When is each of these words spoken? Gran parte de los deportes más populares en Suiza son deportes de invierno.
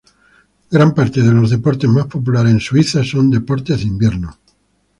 Gran 0.71 0.95
parte 0.95 1.21
de 1.21 1.31
los 1.31 1.51
deportes 1.51 1.87
más 1.87 2.07
populares 2.07 2.51
en 2.53 2.59
Suiza 2.59 3.03
son 3.03 3.29
deportes 3.29 3.77
de 3.77 3.83
invierno. 3.83 4.35